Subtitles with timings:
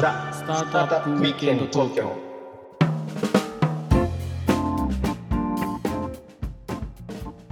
[0.00, 2.16] ザ・スタートアップウィークエンド東京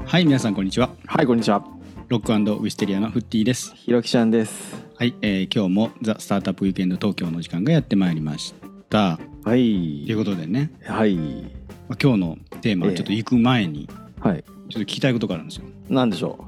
[0.04, 1.64] はい皆さんこんにちははい、こんにちは。
[2.08, 4.74] ロックウィステリアのフッティですひろきちゃんです。
[4.96, 8.52] はい、えー今日もザ・スタートアップウィークエンド東京の時間がやってまいりまし
[8.90, 10.16] たはといいう。
[10.18, 11.14] ことでね、はい。
[11.14, 14.42] まあ、今日のテーマはちょっと行く前にはい。
[14.42, 16.44] ちょっと聞きたいことがあるんですよなんでしょ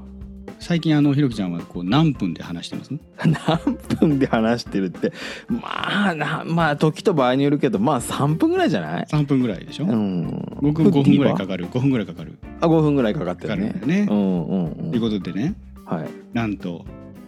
[0.59, 2.93] 最近あのひろきちゃんはこう何分で話してます？
[2.93, 2.99] う。
[3.27, 3.57] 何
[3.99, 5.13] 分で話してるって、
[5.49, 10.57] まあ、なまあ、時と場合によるけど、まあ、3分ぐらいじゃない？3分ぐらいでしょ、うん。
[10.61, 12.37] 僕5分ぐらいかかかる？5分ぐらいかかる？
[12.61, 13.69] あ、5分ぐらいかかってかるね。
[13.71, 14.89] かるんだよね、うんうんうん。
[14.91, 15.53] ということでね
[15.85, 16.07] はい。
[16.33, 16.85] なんと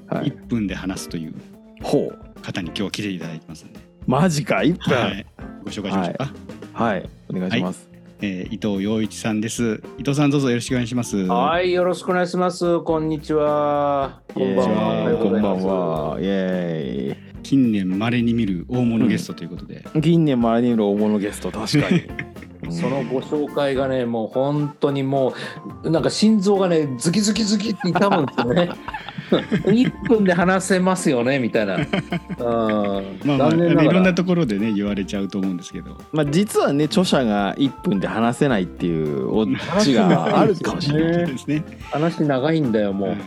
[0.07, 0.27] はい。
[0.32, 1.34] 1分で話すという。
[1.82, 4.96] 方に今日は来ていただいてますんで、マジか、1分。
[4.96, 5.20] ははい。
[5.21, 5.26] い、
[5.63, 6.34] ご紹介しましょうか、
[7.30, 7.87] お願いします。
[8.21, 12.79] えー伊藤洋一さんです伊藤さんどうぞよろしくお願いしますはい、よろしくお願いします。
[12.79, 14.21] こんにちは。
[14.34, 15.20] こんばんは。
[15.21, 15.63] こんばん。
[15.63, 16.18] は。
[16.20, 20.01] イエ近年まれに見る大物ゲストということで、ーイ。
[20.01, 22.04] 近年周りにいる大物ゲスト、確かに。
[22.71, 25.34] そのご紹介がね、もう本当にも
[25.84, 28.70] う、なんか心臓がね、ズキズキズキって痛むんですよね。
[29.29, 31.75] 1分で話せますよね、みたいな。
[31.77, 31.83] うん、
[33.25, 41.17] まあまあ残念ないろんなところでね言われちゃうと思うんですけどまあ、実はね著者が1分で話せないっていうオッチがあるかもしれない。
[41.17, 43.09] ねですね話長いんだよ、もう。
[43.09, 43.20] はい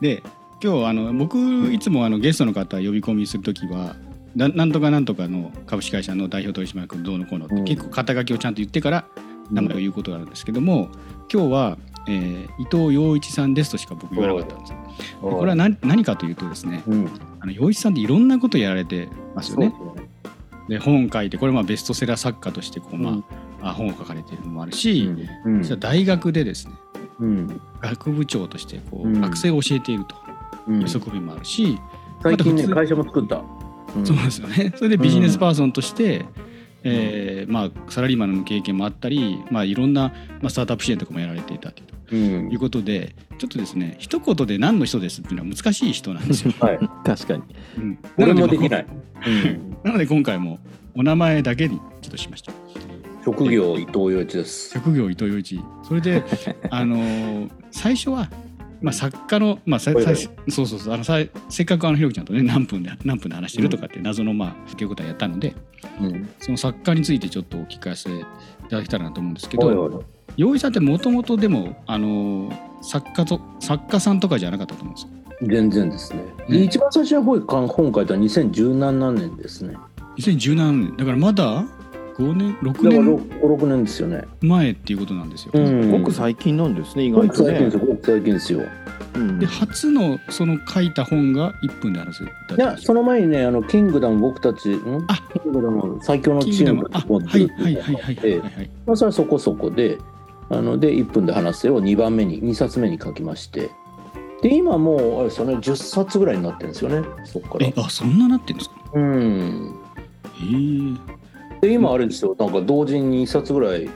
[0.00, 0.22] で
[0.60, 1.38] 今日あの僕
[1.72, 3.96] いつもあのゲストの方呼び込みするときは
[4.36, 9.04] ななんとかなんとかの株式会社の代表取締役どうのこうのって、うん結構肩書きをちゃんと言ってから
[9.50, 10.88] 名前を言うことがあるんですけども、
[11.32, 11.78] 今日は、
[12.08, 14.74] えー伊藤洋一さんですとしか僕言わなかったんです
[15.20, 17.08] これは何何かというとですねうん、
[17.40, 19.74] あの洋一さんっていろんなことやられてますよね。
[20.68, 23.24] で本書いてこれまあベストセラー作家としてこう、まあうん。
[23.62, 25.08] あ本を書かれているのもあるし、
[25.44, 25.62] うん。
[25.62, 26.74] 実は大学でですね
[27.20, 27.60] うん。
[27.80, 29.20] 学部長としてこう、うん。
[29.20, 30.16] 学生を教えていると。
[30.68, 30.80] うん。
[30.82, 31.78] いう側面もあるし、
[32.22, 33.42] 最近ね、会社も作った。
[33.96, 34.06] うん。
[34.06, 34.72] そうですよね。
[34.76, 36.24] それでビジネスパーソンとして、
[36.84, 41.82] えーまあ、サラリーマンの経験もあったり、まあ、いろんな、まあ、スタートアップ支援とかもやられていたと
[42.12, 46.52] うんいうことでちょっとですね一言で何の人ですっていうのは難しい人なんですよ。
[46.60, 46.78] はい。
[47.04, 47.42] 確かに。
[47.78, 48.86] うん俺もできない。
[49.26, 50.58] うんなので今回も
[50.94, 52.52] お名前だけにちょっとしました。
[53.24, 54.70] 職業伊藤洋一です。
[54.70, 56.22] 職業伊藤洋一それで
[56.70, 58.28] あのー最初は、
[58.82, 59.98] まあ、作家の、まあ、さそ
[60.62, 65.54] うそうそうあのさせっかくあのひろきちゃんとね何分で何分で話してるとかって謎のまあ受け答えやったので
[66.00, 66.28] うん。
[66.40, 68.22] その作家についてちょっとお聞かせい
[68.68, 70.04] ただけたらなと思うんですけど
[70.36, 75.08] 洋一さんってもともとでもあのー作家と作家さんとかじゃなかったと思うんですよ。
[75.42, 76.22] 全然ですね。
[76.48, 79.76] ね一番最初に本本書いたのは2017年ですね。
[80.18, 81.64] 2017年だからまだ
[82.22, 84.24] 5年6だから年 6, 6年ですよね。
[84.40, 85.52] 前っていうことなんですよ。
[85.54, 85.90] うん。
[85.90, 87.70] ごく最近なんですね、意ご外とね。
[87.70, 87.74] く最近です。
[87.74, 87.86] よ。
[87.86, 88.60] ごく最近ですよ。
[89.14, 89.38] うん。
[89.38, 95.04] で初のその書いた本が1分で話すだったんいや、その前にね、あの、キングダム僕たち、ん？
[95.08, 95.16] あ。
[95.42, 97.04] キングダム最強のチームグダム。
[97.04, 99.98] あをはいはいはいはいはいまあ、それはそこそこで、
[100.50, 103.70] あの、で、1分で話せを2番目に、2冊目に書きまして、
[104.42, 107.66] で、今もう、あれですよね、10冊ぐらいになってるんですよね、そこから。
[107.68, 107.74] え。
[107.76, 108.76] あそんななってんですか？
[108.94, 109.74] うん。
[110.34, 111.21] へえ
[111.62, 113.88] で今あるんですよなんか同時に2冊ぐらい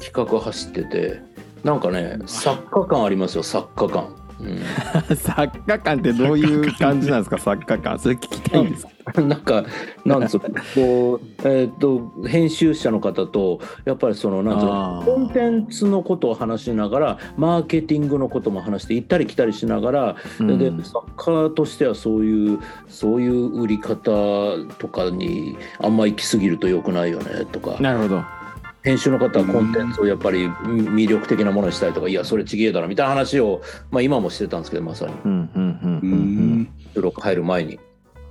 [0.00, 1.20] 企画走ってて
[1.64, 4.14] なんかね作家感ありますよ作家感、
[5.16, 7.98] 作家感ってどういう感じなんですか、作家感。
[7.98, 8.92] それ聞きたいんですか。
[9.16, 9.64] うん、なんか
[10.04, 28.37] なんつこうえーっと編集者の方とやっぱりそのなんつうコンテンツのことを話しながらマーケティングのことも話して行ったり来たりしながら、うんで作家としてはそういうそういう売り方とかにあんま行き過ぎると良くないよねとかなるほど。
[28.82, 35.12] 編集の方はコンテンツをやっぱり魅力的なものにしたいとかいやそれちげえだろみたいな話を、まあ、今もしてたんですけどまさに。
[35.24, 36.60] うんうんうんううん。
[36.60, 37.78] ん収録入る前に。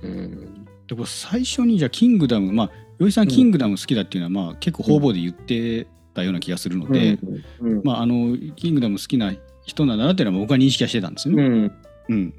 [0.02, 0.64] うん。
[0.86, 7.18] でこれ最初にじゃあ「キングダム」まあ洋一さん「キングダム」好きだっていうのは、まあ、結構方々で言ってたような気がするので、
[7.60, 9.32] うんまああの「キングダム」好きな
[9.64, 11.44] 人なんだなっていうのは僕は認識はしてたんですよね。
[11.44, 11.72] うん。
[12.08, 12.34] うん。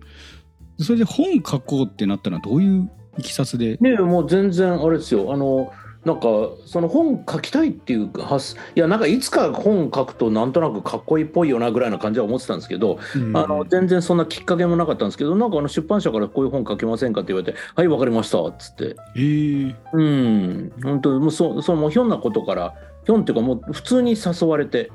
[0.79, 5.33] それで本書こうってなったのはどういういきさつで、ねもう全然あれですよ。
[5.33, 5.71] あの
[6.05, 6.27] なんか
[6.65, 13.35] その本書きたいっていう発いやなんかいつか本書くとなんとなくかっこいいっぽいよなぐらいな感じは思ってたんですけど、うん。
[13.35, 18.95] あの全然そんなきっかけもなかったんですけどなんかあの出版社からこういう本書けませんかって言われて「はいわかりました」っつって。
[19.15, 20.71] えーうん。
[20.81, 22.73] 本当もうそそのもうひょんなことから
[23.05, 24.91] ひょんっていうかもう普通に誘われて。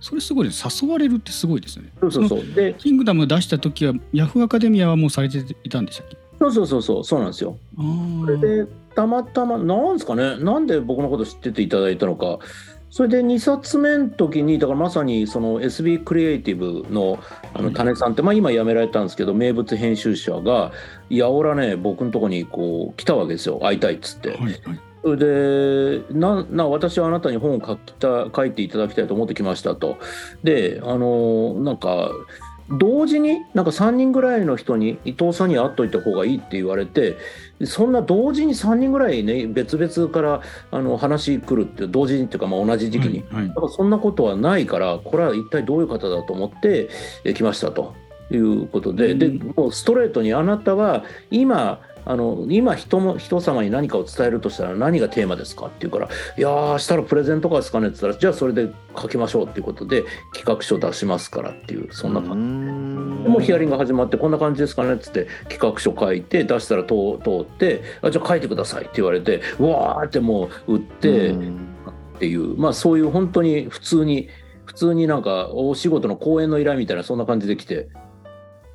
[0.00, 1.92] それすごいです誘われるってすごいですよね。
[2.00, 6.16] そうそうのそうでキングダム出した時はヤフーアカデミアはもうされていたんでしたっけ？
[6.38, 7.58] そうそうそうそうそうなんですよ。
[7.76, 10.36] それでたまたまなんですかね？
[10.38, 12.38] なんで僕のこと知ってていただいたのか。
[12.92, 17.20] それで2冊目の時にだからまさにその SB クリエイティブの
[17.54, 20.72] あの種さんって、まあ、今辞められたんですけど名物編集者が
[21.08, 23.60] 「いや俺はね僕のとこにこう来たわけですよ。
[23.62, 24.30] 会いたい」っつって。
[24.30, 24.58] はいはい。
[25.02, 29.96] それでなな私はあなたに本を書きた書いていただきたいと思ってきましたと。
[30.42, 32.10] であのなんか
[32.70, 37.16] 同時になんか3人ぐらいの人に伊藤さんに会っといた方がいいって言われて
[37.64, 40.40] そんな同時に3人ぐらいね別々から
[40.70, 43.48] あの話来るって同時にっていうかまあ同じ時期に、はいはい。
[43.48, 46.88] だからそんなことはないからこれは一体どういう方だと思って
[47.24, 47.94] え来ましたと
[48.30, 60.04] いうことで,、でもうストレートにあなたは今あの今人も人様に何かを伝えるとしたら何がテーマですかって言うから「いやーしたらプレゼントとかですかね」って言ったら「じゃあそれで書きましょう」っていうことで
[60.34, 63.24] 企画書出しますからっていうそんな感じ。
[63.24, 71.34] でもうヒアリング始まってこんな感じですかねっつって企画書書いて出したら通通って「あじゃあ書いてください」って言われてうわーってもう売ってっ
[72.18, 74.28] ていう、まあそういう本当に普通に
[74.64, 77.88] 普通になんかお仕事の講演の依頼みたいなそんな感じで来て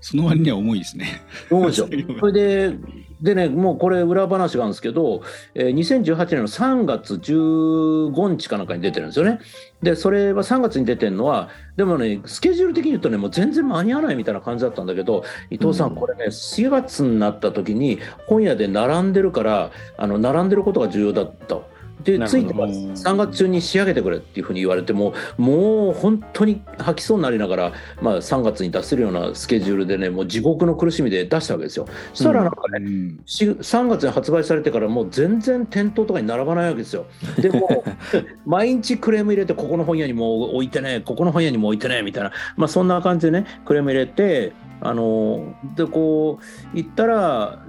[0.05, 1.23] その割には重いですね。
[1.49, 1.87] どうで そ
[2.27, 2.77] れで
[3.23, 5.23] でねもうこれ裏話があるんですけど、
[5.55, 9.39] えー2018年の3月15日かなんかに出てるんですよね。
[9.81, 17.97] でそれは3月に出てるのはでもねスケジュール的に言うとねもう全然間に合わないみたいな感じだったんだけど伊藤さんこれね4月になった時に
[18.27, 21.57] 本屋で並んでるからあの並んでることが重要だった。
[22.03, 31.87] でついてます3月中に仕上げてくれっていうふうに言われてももう本当に吐きそうになりながら、まあ、3月に出せるようなスケジュールでねもう地獄の苦しみで出したわけですよ。
[32.13, 37.05] そしたらなんかね、うんし3月に発売されてからもう全然店頭とかに並ばないわけですよ。
[37.37, 37.83] でも
[38.45, 46.39] 毎日クレーム入れてここの本屋にも置いてねここの本屋にも置いてねみたいな、まあ、そんな感じでねクレーム入れてあのでこ
[46.73, 47.64] う行ったら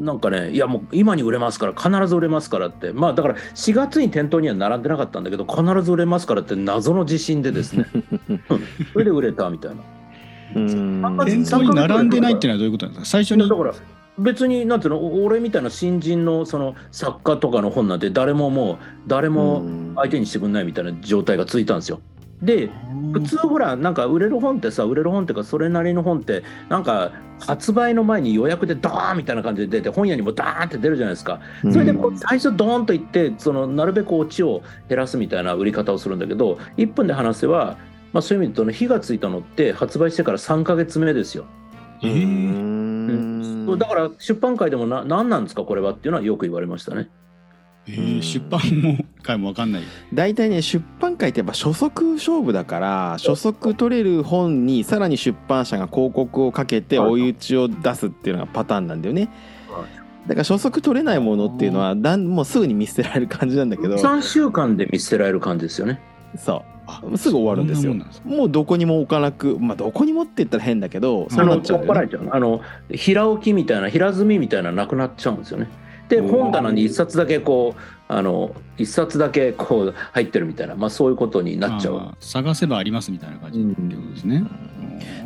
[0.00, 2.92] なんかねいやもう今に売れますから必ず売れますからって。
[2.92, 7.86] まあだから4月に店頭には並んでなかったんだけど必ず売れますからって謎の自信でですね。
[8.28, 8.40] うん。
[8.92, 9.82] それで売れたみたいな。
[10.56, 11.02] うん。
[11.26, 13.06] 店頭に並んでないっていうのはどういうことなんですか？
[13.10, 13.48] 最初に。
[13.48, 13.74] だから
[14.18, 18.76] 別になんていうのお俺みたいな新人のその作家とかの本なんて誰ももう
[19.06, 19.62] 誰も
[19.96, 22.00] 相手にしてくんないみたいな状態が続いたんですよ。
[22.42, 22.70] で
[23.12, 31.40] 普通ほらなんか売れる本ってさ売れる本っていうかそれなりの本ってなんか発売の前に予約でドーンみたいな感じで出て本屋にもダーンって出るじゃないですか。
[31.70, 37.78] それでこう最初ドーンといってそのなるべくオチを減らすみたいな売り方をするんだけど1分で話せば、
[38.12, 41.46] まあ、そういう意味で言うとね火がついたのって発売してから3ヶ月目ですよ。
[42.02, 42.70] えー
[43.10, 47.08] うんだから出版界でもな何なんですかこれはっていうのはよく言われましたね。
[47.86, 49.82] えー出版も回も分かんない。
[50.12, 59.28] 大体ね出版界ってやっぱ初速勝負だから初速取れる本にさらに出版社が広告をかけて追い打ちを出すっていうのがパターンなんだよね。
[59.68, 59.84] は
[60.26, 63.96] だから初速取れないものっていうのはだんもうすぐに見捨てられる感じなんだけど。
[63.96, 66.00] 3週間で見捨てられる感じですよね。
[66.36, 67.16] そあう。
[67.16, 67.94] すぐ終わるんですよ。
[68.24, 71.86] もうどこにも置かなくまあどこにもって言ったら変だけどそうあのなっちゃうね。
[71.86, 72.28] 取っ払えちゃう。
[72.30, 72.60] あの
[72.90, 75.68] 平置きみたいな平積みみたいなのなくなっちゃうんですよね。
[76.10, 82.16] でうん本棚に一冊だけこうあの一冊だけこう入ってるみたいな、まあ、そういうことになっちゃう。
[82.18, 84.44] 探せばありますみたいな感じってことですね。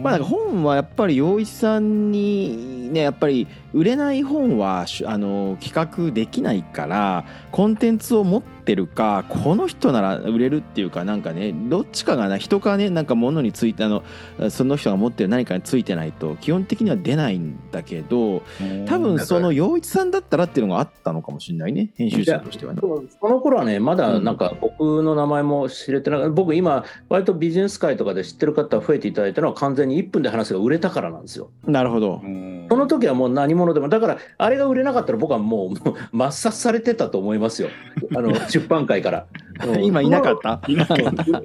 [0.02, 14.02] まあなんか本はやっぱり陽一さんにねやっぱり売れない本はしあの企画できないからコンテンツを持ってるかこの人なら売れるっていうかなんかねどっちかがな人かねなんか物についてあの
[14.50, 18.42] その人が持ってる何かについてないと基本的には出ないんだけど
[18.86, 22.80] 多分その陽一さんだったらっていうのがあったのかもしれないね編集者としてはね。
[22.80, 31.50] その頃はねまだなんか僕の名前も知れてなかった僕今割とビジネス界とかで知ってる方増えていただいたのは完全に1分で話せば売れたからなんですよ。
[31.66, 32.22] なるほど。
[32.68, 37.68] その時はもう何者でもだからあれが売れなかったら僕はもうもう 抹殺されてたと思いますよ。
[38.16, 39.26] あの 出版界から。
[39.66, 39.84] うん。
[39.84, 40.60] 今いなかった？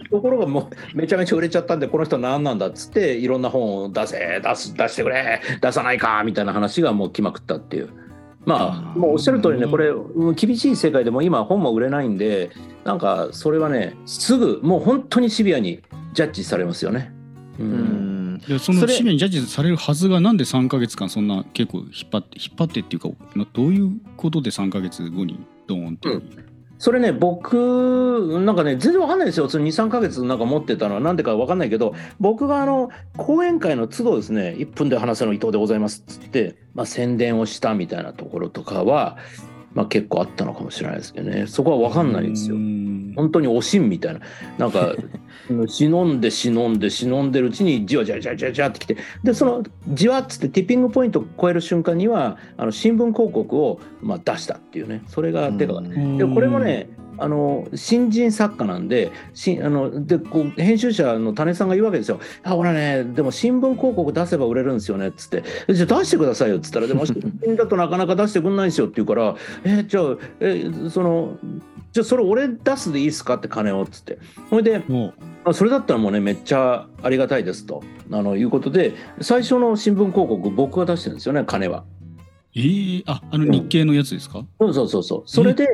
[0.10, 7.90] ところがもうめちゃめちゃ売れちゃったんでこの人何なんだっつっていろんな本を出せ出す出してくれ出さないかみたいな話がもう来まくったっていう。
[8.46, 12.50] まあもうおっしゃる通りねこれうん厳しい世界でも今本も売れないんで
[12.86, 15.82] なんかそれはねすぐもう本当にシビアに
[16.14, 17.12] ジャッジされますよね。
[17.60, 18.19] ううん
[18.60, 26.17] その紙面にジャッジされるはずがなんで3か月間そんな結構引っ張って引っ張ってっていうかなどういうことで3か月後にドーンって、う？
[26.17, 26.50] ん。
[26.81, 29.50] それね僕なんかね全然わかんないですよ。
[29.50, 39.17] その23か月なんか持ってたのはなんでかわかんないけど僕があの講演会の都度ですね1分で話せの伊藤でございますっつって、まあ、宣伝をしたみたいなところとかは、
[39.79, 41.48] まあ、結構あったのかもしれないですけどね。
[41.48, 42.57] そこはわかんないんですよ。
[42.57, 42.59] う。
[42.59, 43.13] ん。
[43.15, 44.19] 本当におしんみたいな。
[44.57, 44.93] なんか
[45.67, 48.98] 忍んで忍んで忍んでるうちにじわじわじわじわじわってきて。
[49.24, 55.01] でそのじわっつってティッピングポイントを超える瞬間にはあの新聞広告をまあ出したっていうね。
[55.07, 55.89] それがでかかった。
[55.91, 56.89] でこれもね
[57.20, 71.38] あの新人作家なんでしあのでこう編集者の種さんが言うわけですよ「あ俺ねでも新聞広告出せば売れるんですよね」っつって「じゃあ出してくださいよ」っつったら「でも新聞だとなかなか出してくんないんですよ」って言うから「えじゃあえその
[71.92, 74.18] じゃあそれ俺出すでいいっすか?」って金をっつって。
[74.50, 74.82] ほいで
[75.54, 77.82] それだったらもうねめっちゃありがたいですと。
[78.12, 81.80] あのいうことで最初の新聞広告僕が出してるんですよね金は。
[81.80, 82.00] う
[82.56, 85.24] えー、ああの日経のやつですか、そうそうそうそう。
[85.26, 85.68] それで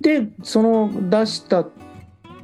[0.00, 1.66] でその出した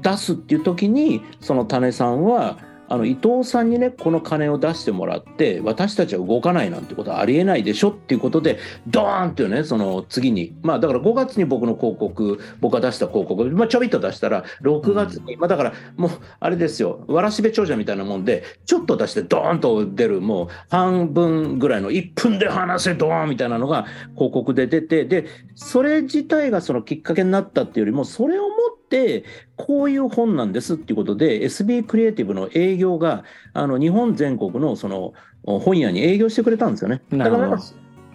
[0.01, 29.25] 出すっていう時にその種さんはあの伊藤さんにねこの金を出してもらって私たちは動かないなんてことはありえないでしょっていうことでドーンっていうねその次にまあだから5月に僕の広告僕が出した広告、まあ、ちょびっと出したら6月に、まあだからもうあれですよわらしべ長者みたいなもんでちょっと出してドーンと出るもう半分ぐらいの1分で話せドーンみたいなのが広告で出てでそれ自体がそのきっかけになったっていうよりもそれをもって
[29.57, 35.13] こういう本なんですっていうことで SB クリエイティブの営業があの日本全国のその
[35.45, 37.03] 本屋に営業してくれたんですよね。
[37.13, 37.59] だから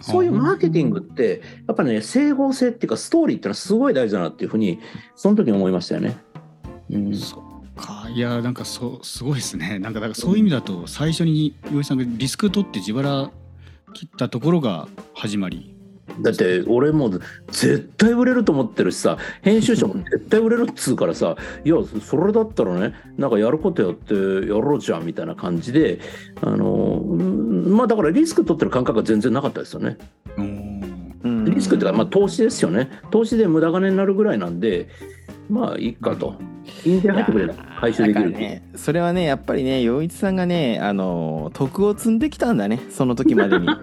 [0.00, 4.80] そういうマーケティングってやっぱりね整合性っていうかストーリーっていうのはすごい大事だなっていうふうに
[5.14, 6.16] その時に思いましたよね。
[6.90, 7.12] うん、
[7.76, 8.08] か。
[8.10, 9.78] いやなんかそうすごいですね。
[9.78, 13.30] なんかだからそういう意味だと最初に岩井さんがリスク取って自腹
[13.94, 15.71] 切ったところが始まり
[16.20, 17.10] だって俺も
[17.48, 26.00] 絶対売れると思ってるしさ編集者も 絶対売れるっつうからさいやそれだったらねなんかやることやってやろうじゃんみたいな感じで
[26.40, 29.96] あのうんまあだからリスク取ってる感覚が全然なかったですよね。
[30.36, 31.44] うん。
[31.44, 32.90] リスクっていうか、まあ、投資ですよね。
[33.10, 34.88] 投資で無駄金になるぐらいなんで
[35.48, 36.34] まあいいかと。
[36.84, 43.66] 印税入ってくれば回収できるねそれはねやっぱりね陽一さんがねあの徳を積んできたんだねその時までに。
[43.66, 43.76] ま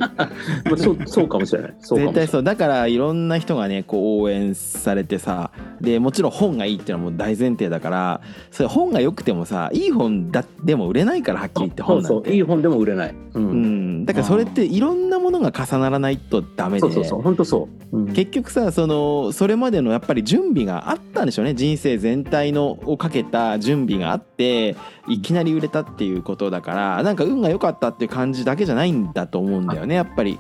[0.72, 1.74] あ、そうそうかもしれない。
[1.82, 2.44] 絶対そう。
[2.44, 5.52] だからいろんな人がねこう応援されてさ
[5.82, 12.08] でもちろん本がいいっていうのはもう大前提だからそれ本が良くてもさいい本だでも売れないからはっきり言って本なんて。
[12.08, 13.44] そういい本でも売れない、うん。
[13.44, 16.80] うん、だからそれっていろんなものが重ならないとダメで。
[16.80, 17.22] そうそうそう。
[17.22, 18.14] 本当そう、うん。
[18.14, 21.54] 結局さそのそれまでのやっぱり準備があったんでしょうね。
[21.54, 24.76] 人生全体のをかけた準備があって
[25.08, 30.40] いきなり売れたっていうことだからなんか運が良かったっていう感じだけじゃないんだと思うんだよねやっぱり。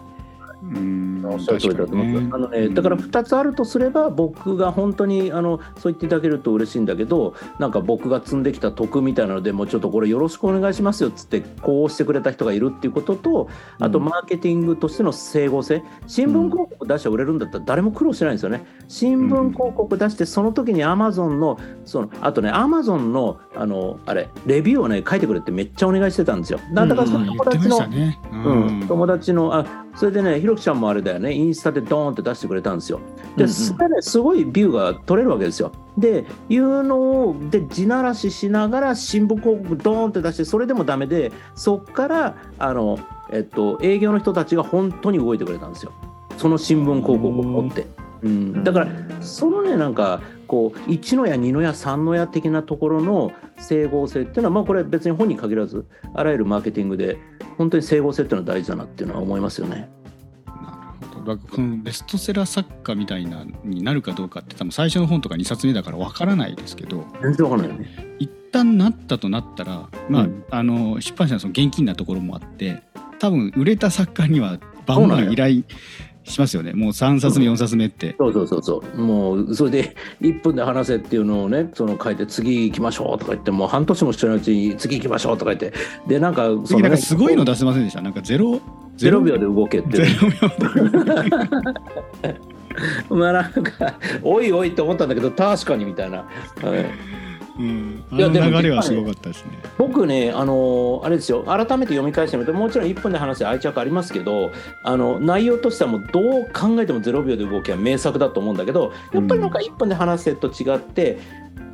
[0.63, 1.25] うん。
[1.25, 2.35] おっしゃる通りだと思います。
[2.35, 13.49] あのね、だから2つあるとすれば僕が本当にあのそう言っていただけると嬉しいんだけどなんか僕が積んできた徳みたいなのでもうちょっとこれよろしくお願いしますよっつってこうしてくれた人がいるっていうことと
[13.79, 15.83] あとうんマーケティングとしての整合性。
[16.07, 18.65] 新聞広告出して売れるんだったら誰も苦労しないんですよね。
[18.87, 26.59] 新聞広告出してその時にアマゾンのそのあとねアマゾンのあのあれレビューをね書いてくれってめっちゃお願いしてたんですよ。
[26.73, 28.19] だだか友達のね。
[28.31, 31.33] うん、友達のあそれでねひろきちゃんもあれだよね。
[31.33, 32.99] インスタでドーンって出してくれたんですよ。
[33.35, 33.53] で、うんうん。
[33.53, 35.71] それねすごいビューが取れるわけですよ。
[35.97, 36.97] でいうの
[37.29, 42.99] をで地ならししながら新聞広告ドーンって出してそれでもダメでそっからあの
[43.31, 45.91] えっと営業の人たちが本当に動いてくれたんですよ。
[46.37, 47.85] その新聞広告を持って、
[48.21, 48.87] うん、だから
[49.21, 57.17] そのねなんかこう1の矢2の矢3の矢的なところの整合性っていうのはまあこれ別に本に限らずあらゆるマーケティングで
[57.59, 59.89] 本当に整合性っていうのは大事だなっていうのは思いますよね。
[60.45, 68.15] なるほどだからこのベストセラー作家みたいなになるかどうかって多分最初の本とか2冊目だからわからないですけど全然わかんないよね。
[68.17, 72.81] 一旦なったとなったら、まあうんあの出版社のその現金なところもあって
[73.19, 75.63] 多分売れた作家にはバンバン依頼
[76.23, 76.73] しますよね。
[76.73, 78.15] もう3冊目4冊目って。
[78.19, 78.97] そうそうそうそう。
[79.01, 85.73] もうそれで1分で話せっていうのをね、その書いて次行きましょうとか言ってもう半年もしてないうちに次行きましょうとか言って。
[86.07, 88.01] でなんかそ次なんかねすごいの出せませんでした？
[88.01, 88.61] なんかゼロ？
[88.95, 89.21] ゼロ？
[89.21, 90.49] 秒で動けってゼロ秒
[92.23, 92.39] で。
[93.09, 96.17] まあなんかおいおいって思ったんだけど確かにみたいな。
[96.17, 96.25] は
[96.75, 96.85] い
[97.59, 99.51] うん、あいやでもの流れはすごかったですね。
[99.77, 101.43] 僕ね、あのあれですよ。
[101.43, 104.51] 改めて読み返してみるともちろん1分で話して愛着ありますけど
[104.83, 111.19] あの内容としてはもうどう考えても0秒で動きは名作だと思うんだけどやっぱりなんか1分で話せと違って、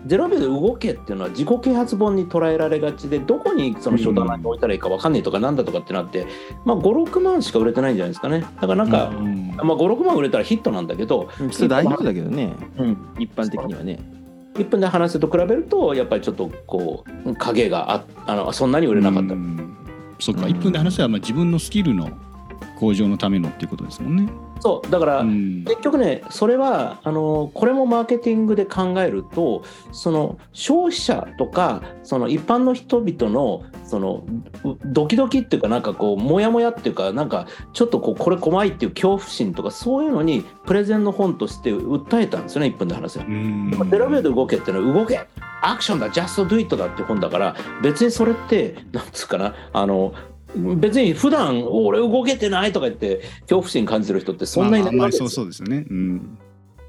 [0.07, 6.27] 0秒で動けっていうのは自己啓発本に捉えられがちでどこにその書棚に置いたらいいか分かんないとかなんだとかってなって、
[6.63, 8.41] まあ、56万しか売れてないんじゃないですかね。
[8.41, 12.55] だからなんか、うんまあ、56万売れたらヒットなんだけど、それ大丈夫だけどね。
[12.77, 13.99] うん、一般的にはね
[14.55, 19.33] 1分で話せと比べるとやっぱりちょっとこう影がああのそんなに売れなかった。
[19.33, 19.37] う
[20.19, 22.09] そっか1分で話せばまあ自分のスキルの
[22.79, 24.29] 向上のためのっていうことですもんね。
[24.59, 25.63] そうだから、うん。
[25.65, 34.25] 結局ねそれはあのこれもマーケティングで考えるとその消費者とかその一般の人々のその
[34.63, 43.25] うドキドキっていうかなんかこうモヤモヤっていうかなんかちょっとこうこれ怖いっていう恐怖心とかそういうのにプレゼンの本として訴えたんですよね1分で話せる。
[43.27, 43.89] うん。
[43.89, 45.27] デラベーで動けっていうのは動け!
[45.61, 50.13] アクションだ just do it だっていう本だから別にそれってなんつうかなあの
[50.55, 55.85] 別に普段俺動けてないとか言って恐怖心感じてる人ってそんなにいまあまあないですよそうそうですよね。
[55.89, 56.37] うん。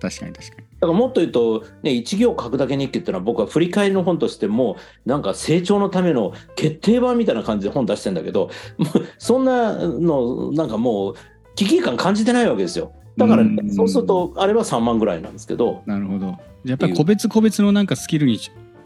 [0.00, 0.62] 確かに確かに。
[0.80, 11.14] だからもっと言うと、ね、一行書くだけ日記っていうのは僕は振り返りの本としてもなんか成長のための決定版みたいな感じで本出してんだけど もうそんなのなんかもう
[11.54, 16.36] 危機感感じてないわけですよだから、ねうんそうするとあれは3万ぐらいなんですけどなるほど。
[16.64, 18.38] やっぱり個別個別のなんかスキルに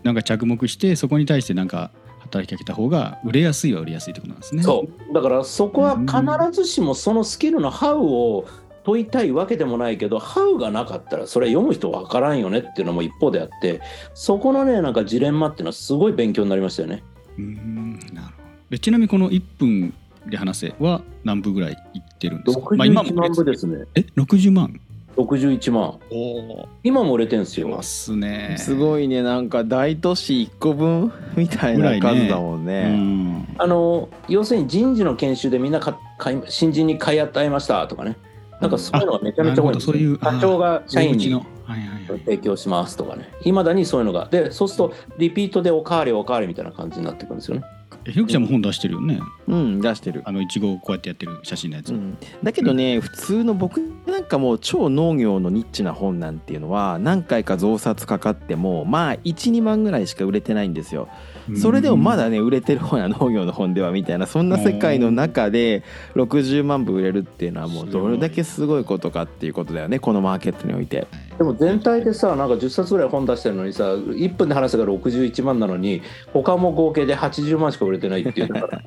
[0.02, 1.90] なんか着目してそこに対してなんか
[2.30, 4.62] 働きかけた方が売れやすいは売れやすいってことなんですね。
[4.62, 6.12] そうだからそこは必
[6.52, 8.46] ずしもそのスキルのハウを
[8.84, 13.80] 問いたいわけでもないけどハウがなかったらそれ読む人わからんよねっていうのも一方であって
[14.14, 17.02] そこのねなんかジレンマっていうのはすごい勉強になりましたよね。
[17.36, 19.94] うーんなるほどでちなみにこの1分
[20.26, 23.84] で話せは何部ぐらいいってるんですか、まあ、今61も万部ですね。
[23.94, 24.80] え60万？
[25.24, 25.98] 61万。
[26.10, 27.68] お今も売れてんすよ。
[27.68, 32.90] ますねすごいねなんか大都市1個分みたいな数だもんうね。
[32.90, 38.16] んあの要するに人事の研修でみんなか買い新人に買い与えましたとかね。
[38.60, 41.42] なんかそういうのがめちゃめちゃ多いんですよ社長が社員に
[42.26, 43.30] 提供しますとかね。
[43.44, 44.28] いまだにそういうのが。
[44.30, 47.64] で、そうするとリピートでおかわりおかわりみたいな感じになってくるんですよね。
[48.04, 50.22] えひろきちゃんも本出してるよねうん出してる。
[50.24, 61.08] あのいちごをこうやってやってる写真のやつ、うん、だけどね、普通の僕なんかもう超農業のニッチな本なんていうのは何回か増刷かかってもまあ12万ぐらいしか売れてないんですよ。
[61.56, 65.82] それでもまだね売れてる本や農業の本ではみたいなそんな世界の中で
[66.14, 71.06] 60万部売れるっていうのはもうどれだけすごいことかっていうことだよねこのマーケットにおいて。
[71.40, 76.02] でも全体でさ、なんか10冊ぐらい本出してるのにさ、1分で話せが61万なのに、
[76.34, 78.48] 他も合計で80万しか売れてないっていう。
[78.48, 78.82] だから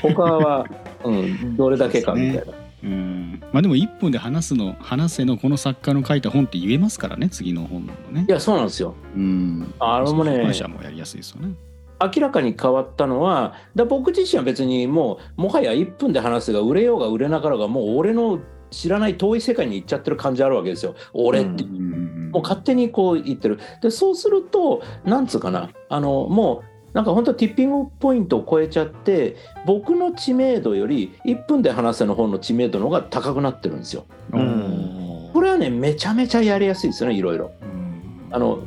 [0.00, 0.66] 他は、
[1.04, 2.54] うん、どれだけかみたいな。
[2.82, 8.94] うんまあでも1分で話すの話せのこの作家の書いた本って言えますからね次の本のねいや、そうなんですよ。
[9.14, 11.54] うんあれもね出版社もやりやすいですよね
[12.00, 18.40] 明らかに変わったのはだ僕自身は別にもうもはや1分で話すが売れようが売れなかろうがもう俺の
[18.76, 20.94] 知らない遠い世界に行っちゃってる感じあるわけですよ。
[21.14, 23.58] 俺って、ううんもう勝手にこう言ってる。
[23.80, 25.70] でそうするとなんつうかな。
[25.88, 26.62] あのも
[26.92, 34.04] うなんか本当ティッピングポイントを超えちゃって僕の知名度より1分で話せの方の知名度の方が高くなってるんですよ。
[34.32, 35.30] うん。
[35.32, 37.52] これはねめちゃめちゃやりやすいですよねいろいろ。
[37.62, 38.28] うん。
[38.30, 38.62] あの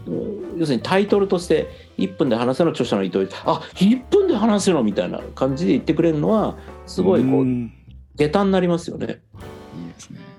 [0.58, 1.70] 要するにタイトルとして
[2.00, 7.72] 1分で話せの著者の意図あ1分で話せのみたいな感じで言ってくれるのはすごいこうん。
[8.16, 9.22] 下駄になりますよね。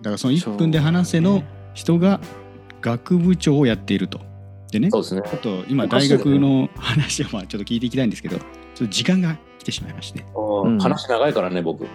[0.01, 1.43] だからその1分で話せの
[1.75, 2.21] 人が
[2.81, 4.21] 学部長をやっていると。
[4.73, 5.23] でねそうですね。
[5.29, 8.47] ちょっと今大学の話をまあちょっと聞いていきたいんですけどちょっ
[8.79, 10.25] と時間が来てしまいまして。
[10.69, 10.79] ん。
[10.79, 11.87] 話長いからね僕。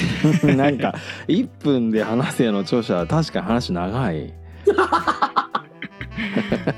[0.44, 0.94] なんか
[1.28, 4.34] 1分で話せの著者は確かに話長い。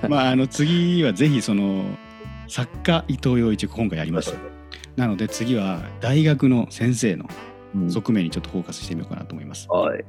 [0.09, 1.85] まああの次はぜひその
[2.49, 4.39] 作家伊藤洋一今回やりました
[4.97, 7.29] なので次は大学の先生の
[7.89, 10.05] 側面にちょっとフォーカスしてみようかなと思います、はい。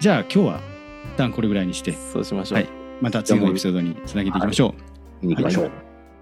[0.00, 0.60] じゃあ今日は
[1.14, 1.92] 一旦これぐらいにして。
[1.92, 2.58] そうしましょう。
[2.58, 2.68] はい。
[3.00, 4.74] また次のエピソードにつなげていきましょ
[5.22, 5.64] う、行きましょう。
[5.64, 5.70] よ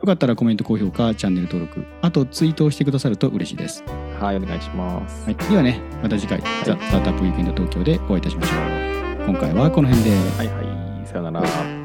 [0.07, 3.83] かったらコメント高評価チャンネル登録あとツイートをしてくださると嬉しいです、
[4.21, 5.25] はい、お願いします。
[5.25, 9.27] はい、ではねまた次回、ザ・スタートアップウィークエンド東京でお会いいたしましょう。
[9.27, 10.11] 今回はこの辺で。
[10.11, 11.84] はいはい、さよなら。